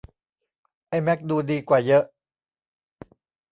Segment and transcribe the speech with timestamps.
[0.89, 2.03] ไอ้แม็กดูดีกว่าเยอะ